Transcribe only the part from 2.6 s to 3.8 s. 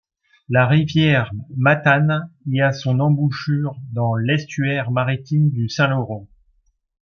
son embouchure